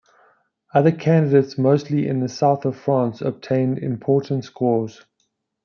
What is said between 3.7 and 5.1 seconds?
important scores.